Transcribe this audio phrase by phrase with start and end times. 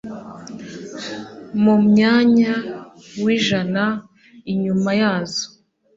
[1.63, 2.53] mumyanya
[3.23, 3.83] w'ijana
[4.51, 5.45] inyuma yazo.